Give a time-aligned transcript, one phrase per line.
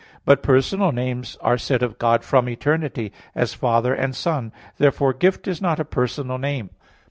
[0.25, 5.47] But personal names are said of God from eternity; as "Father," and "Son." Therefore "Gift"
[5.47, 6.71] is not a personal name.